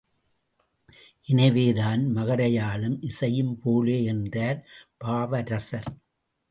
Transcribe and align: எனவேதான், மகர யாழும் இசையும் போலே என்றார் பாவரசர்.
எனவேதான், 1.25 2.15
மகர 2.15 2.47
யாழும் 2.49 3.01
இசையும் 3.01 3.59
போலே 3.59 4.03
என்றார் 4.03 4.65
பாவரசர். 4.97 5.89